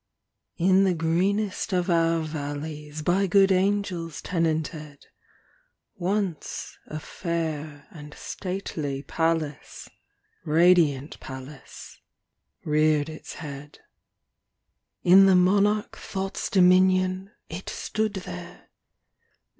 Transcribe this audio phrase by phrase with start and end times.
[0.57, 5.05] In the greenest of our valleys By good angels tenanted,
[5.93, 9.87] Once a fair and stately palace
[10.43, 11.99] Radiant palace
[12.63, 13.77] reared its head.
[15.03, 18.69] In the monarch Thought's dominion It stood there!